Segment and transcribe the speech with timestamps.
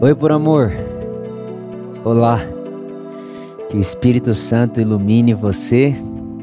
[0.00, 0.72] Oi, por amor.
[2.04, 2.40] Olá.
[3.68, 5.94] Que o Espírito Santo ilumine você,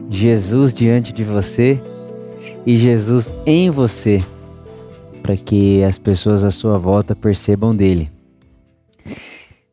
[0.09, 1.81] Jesus diante de você
[2.65, 4.19] e Jesus em você,
[5.21, 8.09] para que as pessoas à sua volta percebam dele.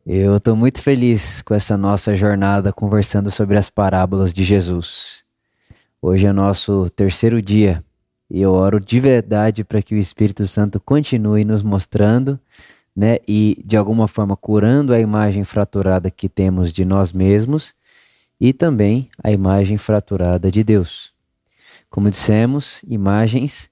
[0.05, 5.23] Eu estou muito feliz com essa nossa jornada conversando sobre as parábolas de Jesus.
[6.01, 7.84] Hoje é nosso terceiro dia
[8.29, 12.39] e eu oro de verdade para que o Espírito Santo continue nos mostrando
[12.95, 13.17] né?
[13.27, 17.75] E de alguma forma curando a imagem fraturada que temos de nós mesmos
[18.39, 21.13] e também a imagem fraturada de Deus.
[21.89, 23.69] Como dissemos, imagens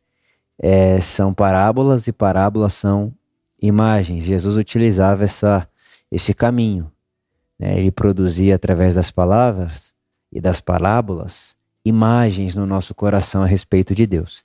[0.59, 3.14] é, são parábolas e parábolas são
[3.62, 4.26] imagens.
[4.26, 5.67] Jesus utilizava essa,
[6.12, 6.92] esse caminho.
[7.58, 7.78] Né?
[7.78, 9.94] Ele produzia através das palavras
[10.31, 14.44] e das parábolas imagens no nosso coração a respeito de Deus.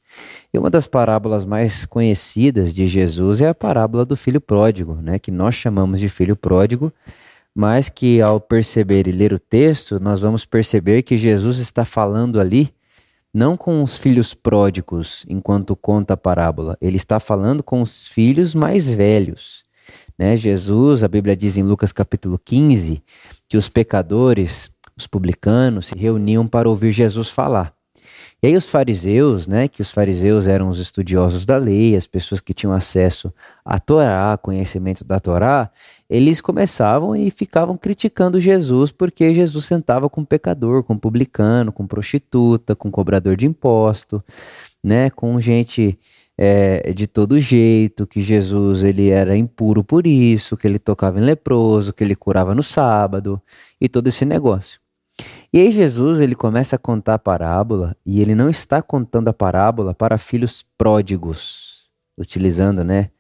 [0.53, 5.19] E uma das parábolas mais conhecidas de Jesus é a parábola do filho pródigo, né,
[5.19, 6.93] que nós chamamos de filho pródigo,
[7.55, 12.41] mas que ao perceber e ler o texto, nós vamos perceber que Jesus está falando
[12.41, 12.73] ali
[13.33, 18.55] não com os filhos pródigos enquanto conta a parábola, ele está falando com os filhos
[18.55, 19.65] mais velhos.
[20.19, 20.37] Né?
[20.37, 23.03] Jesus, a Bíblia diz em Lucas capítulo 15,
[23.49, 27.73] que os pecadores os publicanos se reuniam para ouvir Jesus falar.
[28.41, 32.41] E aí os fariseus, né, que os fariseus eram os estudiosos da lei, as pessoas
[32.41, 35.69] que tinham acesso à Torá, conhecimento da Torá,
[36.09, 42.77] eles começavam e ficavam criticando Jesus porque Jesus sentava com pecador, com publicano, com prostituta,
[42.77, 44.23] com cobrador de imposto,
[44.85, 45.99] né, com gente
[46.39, 51.25] é, de todo jeito, que Jesus ele era impuro por isso, que ele tocava em
[51.25, 53.43] leproso, que ele curava no sábado
[53.81, 54.79] e todo esse negócio.
[55.51, 59.33] E aí Jesus ele começa a contar a parábola e ele não está contando a
[59.33, 63.11] parábola para filhos pródigos, utilizando né,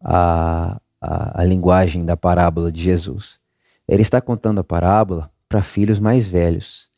[0.00, 3.40] a, a, a linguagem da parábola de Jesus.
[3.88, 6.88] Ele está contando a parábola para filhos mais velhos.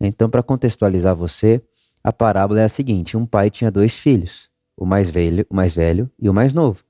[0.00, 1.62] Então, para contextualizar você,
[2.02, 5.74] a parábola é a seguinte: um pai tinha dois filhos, o mais velho, o mais
[5.74, 6.82] velho e o mais novo.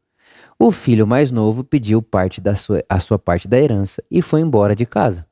[0.57, 4.41] O filho mais novo pediu parte da sua, a sua parte da herança e foi
[4.41, 5.27] embora de casa.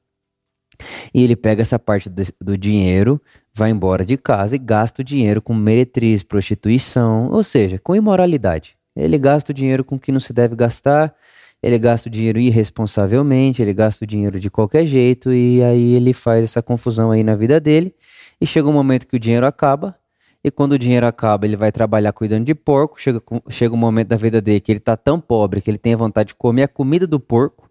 [1.12, 3.20] E ele pega essa parte do, do, dinheiro,
[3.54, 8.76] vai embora de casa e gasta o dinheiro com meretriz, prostituição, ou seja, com imoralidade.
[8.94, 11.14] Ele gasta o dinheiro com o que não se deve gastar,
[11.62, 16.12] ele gasta o dinheiro irresponsavelmente, ele gasta o dinheiro de qualquer jeito e aí ele
[16.12, 17.94] faz essa confusão aí na vida dele.
[18.40, 19.96] E chega um momento que o dinheiro acaba,
[20.42, 23.00] e quando o dinheiro acaba, ele vai trabalhar cuidando de porco.
[23.00, 25.94] Chega, chega um momento da vida dele que ele está tão pobre que ele tem
[25.94, 27.68] a vontade de comer a comida do porco,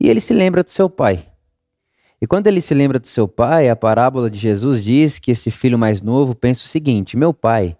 [0.00, 1.24] e ele se lembra do seu pai.
[2.20, 5.50] E quando ele se lembra do seu pai, a parábola de Jesus diz que esse
[5.50, 7.76] filho mais novo pensa o seguinte: meu pai,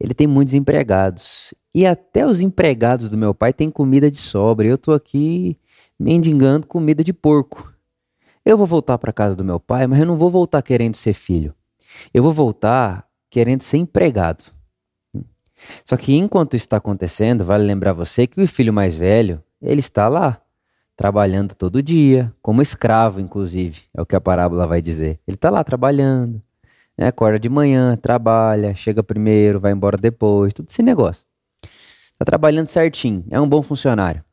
[0.00, 1.54] ele tem muitos empregados.
[1.74, 4.66] E até os empregados do meu pai têm comida de sobra.
[4.66, 5.56] Eu estou aqui
[5.98, 7.72] mendigando comida de porco.
[8.44, 11.12] Eu vou voltar para casa do meu pai, mas eu não vou voltar querendo ser
[11.12, 11.54] filho.
[12.12, 14.44] Eu vou voltar querendo ser empregado.
[15.84, 19.78] Só que enquanto isso está acontecendo, vale lembrar você que o filho mais velho, ele
[19.78, 20.40] está lá,
[20.96, 25.18] trabalhando todo dia, como escravo, inclusive, é o que a parábola vai dizer.
[25.26, 26.42] Ele está lá trabalhando,
[26.96, 27.08] né?
[27.08, 31.26] acorda de manhã, trabalha, chega primeiro, vai embora depois, tudo esse negócio.
[32.12, 34.24] Está trabalhando certinho, é um bom funcionário.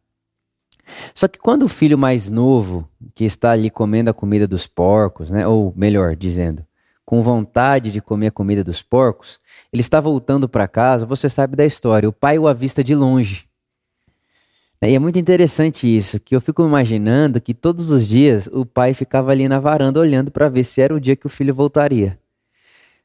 [1.14, 5.30] Só que quando o filho mais novo, que está ali comendo a comida dos porcos,
[5.30, 5.48] né?
[5.48, 6.66] ou melhor dizendo,
[7.06, 9.40] com vontade de comer a comida dos porcos,
[9.74, 13.49] ele está voltando para casa, você sabe da história, o pai o avista de longe.
[14.82, 18.94] E é muito interessante isso, que eu fico imaginando que todos os dias o pai
[18.94, 22.18] ficava ali na varanda olhando para ver se era o dia que o filho voltaria.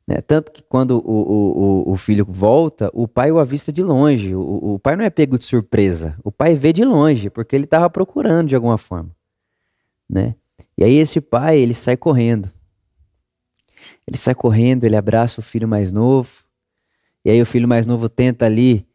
[0.06, 0.20] Né?
[0.20, 4.34] Tanto que quando o, o, o, filho volta, o pai o avista de longe.
[4.34, 6.16] O, o pai não é pego de surpresa.
[6.22, 9.10] O pai vê de longe, porque ele estava procurando de alguma forma.
[10.08, 10.36] Né?
[10.78, 12.50] E aí esse pai, ele sai correndo.
[14.06, 16.44] Ele sai correndo, ele abraça o filho mais novo.
[17.24, 18.86] E aí o filho mais novo tenta ali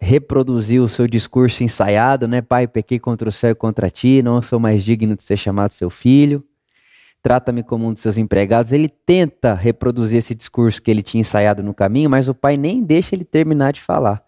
[0.00, 2.42] reproduzir o seu discurso ensaiado, né?
[2.42, 5.72] Pai, pequei contra o céu e contra ti, não sou mais digno de ser chamado
[5.72, 6.44] seu filho.
[7.22, 8.72] Trata-me como um de seus empregados.
[8.72, 12.82] Ele tenta reproduzir esse discurso que ele tinha ensaiado no caminho, mas o pai nem
[12.82, 14.22] deixa ele terminar de falar.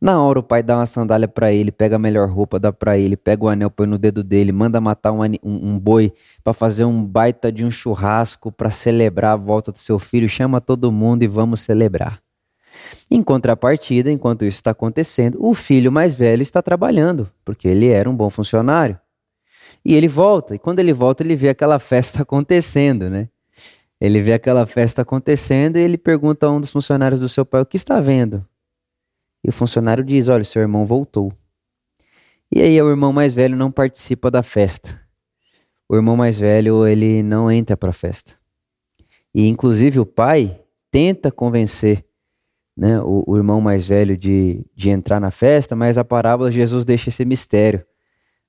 [0.00, 2.98] Na hora o pai dá uma sandália para ele, pega a melhor roupa, dá para
[2.98, 6.12] ele, pega o anel, põe no dedo dele, manda matar um, um, um boi
[6.42, 10.60] para fazer um baita de um churrasco para celebrar a volta do seu filho, chama
[10.60, 12.20] todo mundo e vamos celebrar.
[13.10, 18.08] Em contrapartida, enquanto isso está acontecendo, o filho mais velho está trabalhando, porque ele era
[18.08, 18.98] um bom funcionário.
[19.84, 23.28] E ele volta, e quando ele volta, ele vê aquela festa acontecendo, né?
[24.00, 27.62] Ele vê aquela festa acontecendo e ele pergunta a um dos funcionários do seu pai:
[27.62, 28.44] O que está vendo?
[29.44, 31.32] E o funcionário diz: Olha, seu irmão voltou.
[32.50, 35.00] E aí o irmão mais velho não participa da festa.
[35.88, 38.36] O irmão mais velho ele não entra para a festa.
[39.34, 40.60] E inclusive o pai
[40.90, 42.04] tenta convencer
[42.82, 46.84] né, o, o, irmão mais velho de, de entrar na festa, mas a parábola Jesus
[46.84, 47.86] deixa esse mistério.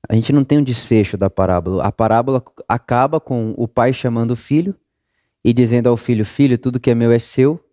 [0.09, 1.83] A gente não tem um desfecho da parábola.
[1.83, 4.75] A parábola acaba com o pai chamando o filho
[5.45, 7.63] e dizendo ao filho: Filho, tudo que é meu é seu,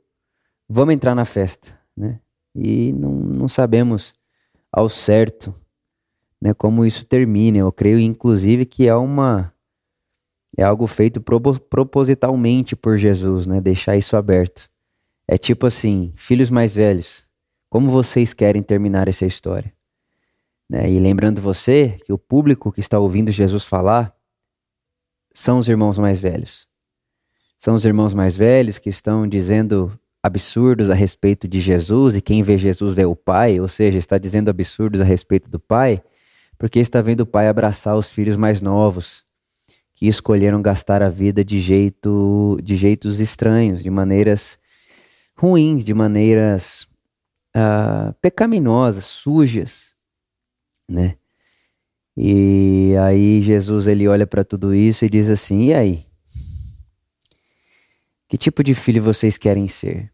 [0.69, 1.75] vamos entrar na festa.
[1.97, 2.21] Né?
[2.55, 4.13] E não, não sabemos
[4.71, 5.55] ao certo
[6.39, 7.57] né, como isso termina.
[7.57, 9.51] Eu creio, inclusive, que é uma.
[10.59, 13.63] É algo feito propositalmente por Jesus, né?
[13.63, 14.70] Deixar isso aberto.
[15.33, 17.23] É tipo assim, filhos mais velhos,
[17.69, 19.73] como vocês querem terminar essa história?
[20.69, 20.91] Né?
[20.91, 24.13] E lembrando você que o público que está ouvindo Jesus falar
[25.33, 26.67] são os irmãos mais velhos.
[27.57, 32.43] São os irmãos mais velhos que estão dizendo absurdos a respeito de Jesus e quem
[32.43, 36.03] vê Jesus vê o Pai, ou seja, está dizendo absurdos a respeito do Pai,
[36.59, 39.25] porque está vendo o Pai abraçar os filhos mais novos
[39.95, 44.59] que escolheram gastar a vida de jeito de jeitos estranhos, de maneiras
[45.41, 46.87] ruins, de maneiras
[47.57, 49.97] uh, pecaminosas, sujas,
[50.87, 51.17] né?
[52.15, 56.05] E aí Jesus ele olha para tudo isso e diz assim: e aí?
[58.29, 60.13] Que tipo de filho vocês querem ser?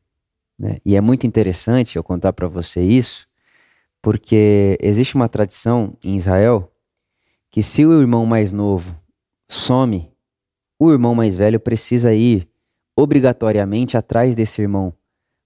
[0.56, 0.78] Né?
[0.84, 3.26] E é muito interessante eu contar para você isso,
[4.00, 6.72] porque existe uma tradição em Israel
[7.50, 8.94] que se o irmão mais novo
[9.48, 10.08] some,
[10.78, 12.48] o irmão mais velho precisa ir
[12.94, 14.94] obrigatoriamente atrás desse irmão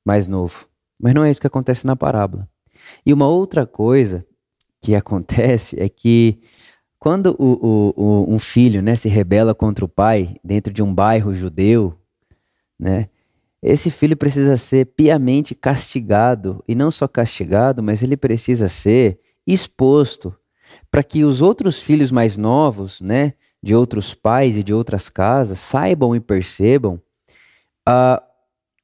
[0.05, 0.67] mais novo.
[1.01, 2.49] Mas não é isso que acontece na parábola.
[3.05, 4.25] E uma outra coisa
[4.81, 6.41] que acontece é que
[6.99, 10.95] quando o, o, o, um filho né, se rebela contra o pai dentro de um
[10.95, 11.99] bairro judeu,
[12.79, 13.09] né,
[13.63, 16.63] esse filho precisa ser piamente castigado.
[16.67, 20.35] E não só castigado, mas ele precisa ser exposto
[20.91, 25.59] para que os outros filhos mais novos, né, de outros pais e de outras casas,
[25.59, 27.01] saibam e percebam
[27.89, 28.23] uh,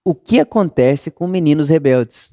[0.07, 2.33] o que acontece com meninos rebeldes.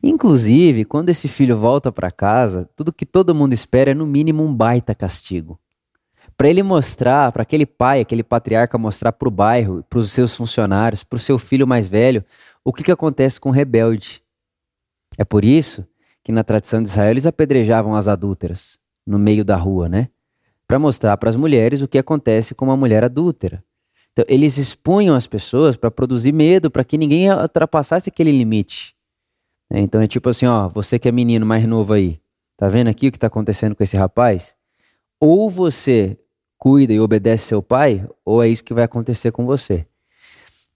[0.00, 4.44] Inclusive, quando esse filho volta para casa, tudo que todo mundo espera é no mínimo
[4.44, 5.58] um baita castigo.
[6.36, 10.36] Para ele mostrar, para aquele pai, aquele patriarca mostrar para o bairro, para os seus
[10.36, 12.24] funcionários, para o seu filho mais velho,
[12.64, 14.22] o que, que acontece com o rebelde.
[15.18, 15.84] É por isso
[16.22, 20.10] que na tradição de Israel eles apedrejavam as adúlteras no meio da rua, né?
[20.64, 23.64] Para mostrar para as mulheres o que acontece com uma mulher adúltera.
[24.16, 28.96] Então, eles expunham as pessoas para produzir medo, para que ninguém ultrapassasse aquele limite.
[29.70, 32.18] É, então é tipo assim, ó, você que é menino mais novo aí,
[32.56, 34.56] tá vendo aqui o que está acontecendo com esse rapaz?
[35.20, 36.16] Ou você
[36.56, 39.86] cuida e obedece seu pai, ou é isso que vai acontecer com você.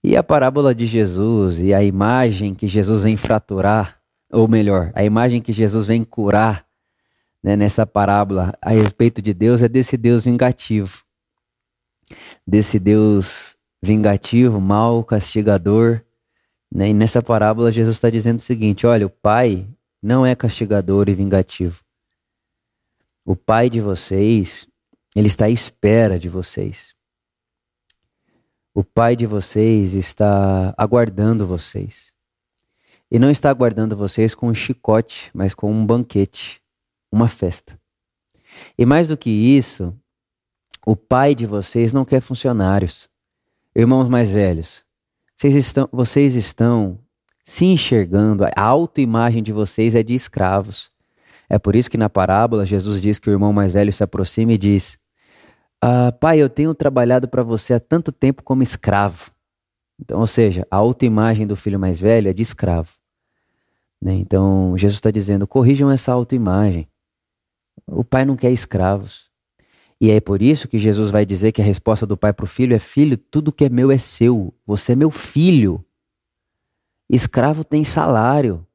[0.03, 3.99] E a parábola de Jesus e a imagem que Jesus vem fraturar,
[4.31, 6.63] ou melhor, a imagem que Jesus vem curar
[7.41, 11.03] né, nessa parábola a respeito de Deus é desse Deus vingativo
[12.45, 16.01] desse Deus vingativo, mau, castigador.
[16.71, 16.89] Né?
[16.89, 19.67] E nessa parábola, Jesus está dizendo o seguinte: olha, o Pai
[20.01, 21.83] não é castigador e vingativo.
[23.25, 24.67] O Pai de vocês,
[25.15, 26.95] ele está à espera de vocês.
[28.73, 32.11] O Pai de vocês está aguardando vocês.
[33.11, 36.61] E não está aguardando vocês com um chicote, mas com um banquete,
[37.11, 37.77] uma festa.
[38.77, 39.93] E mais do que isso,
[40.85, 43.09] o pai de vocês não quer funcionários.
[43.75, 44.83] Irmãos mais velhos,
[45.35, 46.99] vocês estão, vocês estão
[47.43, 50.91] se enxergando, a autoimagem de vocês é de escravos.
[51.49, 54.53] É por isso que na parábola Jesus diz que o irmão mais velho se aproxima
[54.53, 54.99] e diz:
[55.81, 59.31] ah, Pai, eu tenho trabalhado para você há tanto tempo como escravo.
[59.99, 62.91] Então, ou seja, a autoimagem do filho mais velho é de escravo.
[63.99, 64.13] Né?
[64.13, 66.87] Então, Jesus está dizendo: corrijam essa autoimagem.
[67.87, 69.30] O pai não quer escravos.
[70.01, 72.47] E é por isso que Jesus vai dizer que a resposta do pai para o
[72.47, 74.51] filho é: Filho, tudo que é meu é seu.
[74.65, 75.85] Você é meu filho.
[77.07, 78.65] Escravo tem salário.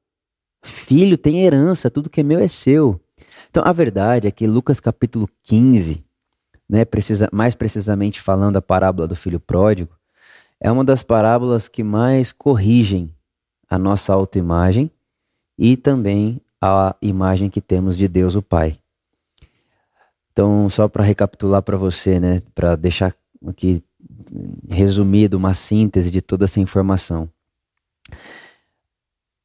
[0.62, 1.90] Filho tem herança.
[1.90, 3.00] Tudo que é meu é seu.
[3.50, 6.04] Então a verdade é que Lucas capítulo 15,
[6.68, 9.96] né, precisa, mais precisamente falando a parábola do filho pródigo,
[10.60, 13.12] é uma das parábolas que mais corrigem
[13.68, 14.90] a nossa autoimagem
[15.58, 18.78] e também a imagem que temos de Deus o Pai.
[20.36, 23.16] Então, só para recapitular para você, né, para deixar
[23.46, 23.82] aqui
[24.68, 27.26] resumido uma síntese de toda essa informação.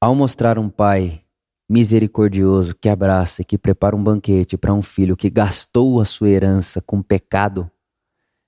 [0.01, 1.21] Ao mostrar um pai
[1.69, 6.81] misericordioso que abraça, que prepara um banquete para um filho que gastou a sua herança
[6.81, 7.71] com pecado,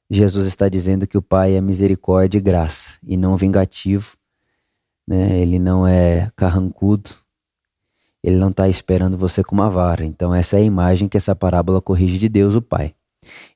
[0.10, 4.18] Jesus está dizendo que o pai é misericórdia e graça e não vingativo,
[5.08, 5.40] né?
[5.40, 7.23] Ele não é carrancudo,
[8.24, 10.06] Ele não está esperando você com uma vara.
[10.06, 12.94] Então, essa é a imagem que essa parábola corrige de Deus, o Pai.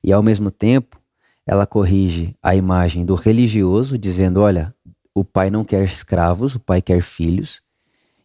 [0.02, 1.00] E ao mesmo tempo,
[1.46, 4.74] ela corrige a imagem do religioso, dizendo: olha,
[5.14, 7.62] o pai não quer escravos, o pai quer filhos.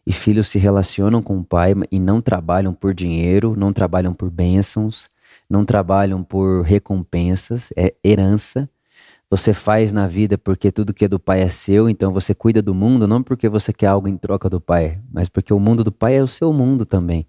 [0.06, 4.30] E filhos se relacionam com o pai e não trabalham por dinheiro, não trabalham por
[4.30, 5.08] bênçãos,
[5.48, 8.68] não trabalham por recompensas, é herança.
[9.34, 12.62] Você faz na vida porque tudo que é do pai é seu, então você cuida
[12.62, 15.82] do mundo não porque você quer algo em troca do pai, mas porque o mundo
[15.82, 17.26] do pai é o seu mundo também.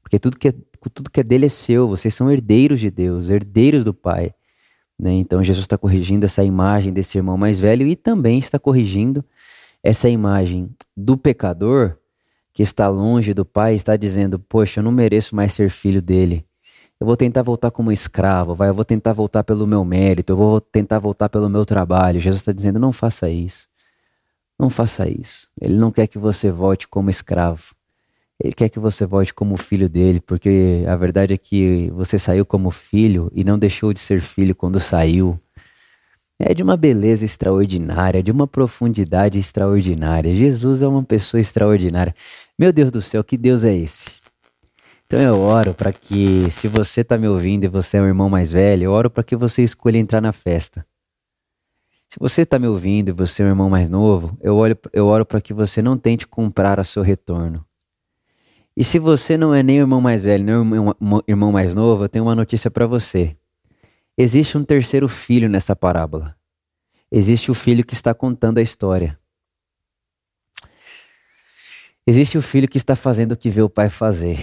[0.00, 0.54] Porque tudo que é,
[0.94, 4.34] tudo que é dele é seu, vocês são herdeiros de Deus, herdeiros do pai.
[4.98, 5.12] Né?
[5.12, 9.22] Então Jesus está corrigindo essa imagem desse irmão mais velho e também está corrigindo
[9.82, 11.98] essa imagem do pecador
[12.54, 16.46] que está longe do pai, está dizendo: Poxa, eu não mereço mais ser filho dele.
[17.02, 20.36] Eu vou tentar voltar como escravo, vai, eu vou tentar voltar pelo meu mérito, eu
[20.36, 22.20] vou tentar voltar pelo meu trabalho.
[22.20, 23.66] Jesus está dizendo: não faça isso.
[24.56, 25.48] Não faça isso.
[25.60, 27.74] Ele não quer que você volte como escravo.
[28.38, 32.46] Ele quer que você volte como filho dele, porque a verdade é que você saiu
[32.46, 35.36] como filho e não deixou de ser filho quando saiu.
[36.38, 40.36] É de uma beleza extraordinária, de uma profundidade extraordinária.
[40.36, 42.14] Jesus é uma pessoa extraordinária.
[42.56, 44.21] Meu Deus do céu, que Deus é esse?
[45.12, 48.30] Então eu oro para que, se você está me ouvindo e você é um irmão
[48.30, 50.86] mais velho, eu oro para que você escolha entrar na festa.
[52.08, 55.06] Se você está me ouvindo e você é um irmão mais novo, eu, olho, eu
[55.06, 57.62] oro para que você não tente comprar a seu retorno.
[58.74, 62.04] E se você não é nem o irmão mais velho, nem o irmão mais novo,
[62.04, 63.36] eu tenho uma notícia para você.
[64.16, 66.34] Existe um terceiro filho nessa parábola.
[67.10, 69.18] Existe o filho que está contando a história.
[72.06, 74.38] Existe o filho que está fazendo o que vê o pai fazer.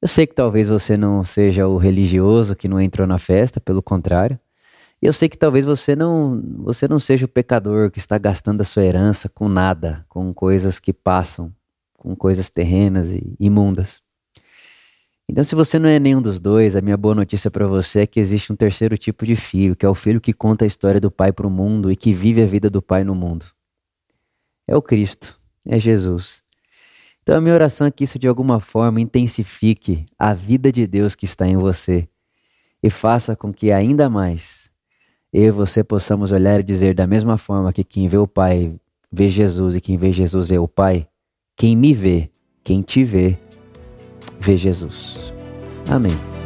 [0.00, 3.82] Eu sei que talvez você não seja o religioso que não entrou na festa, pelo
[3.82, 4.38] contrário.
[5.02, 8.60] E eu sei que talvez você não, você não seja o pecador que está gastando
[8.60, 11.52] a sua herança com nada, com coisas que passam,
[11.94, 14.00] com coisas terrenas e imundas.
[15.28, 18.06] Então, se você não é nenhum dos dois, a minha boa notícia para você é
[18.06, 21.00] que existe um terceiro tipo de filho, que é o filho que conta a história
[21.00, 23.44] do pai para o mundo e que vive a vida do pai no mundo.
[24.66, 26.42] É o Cristo, é Jesus.
[27.28, 31.14] Então a minha oração é que isso de alguma forma intensifique a vida de Deus
[31.14, 32.08] que está em você
[32.82, 34.70] e faça com que ainda mais
[35.30, 38.74] eu e você possamos olhar e dizer da mesma forma que quem vê o Pai
[39.12, 41.06] vê Jesus e quem vê Jesus vê o Pai,
[41.54, 42.30] quem me vê,
[42.64, 43.36] quem te vê,
[44.40, 45.34] vê Jesus.
[45.86, 46.37] Amém.